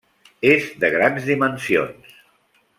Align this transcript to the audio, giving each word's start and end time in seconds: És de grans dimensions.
És 0.51 0.69
de 0.85 0.91
grans 0.95 1.29
dimensions. 1.33 2.19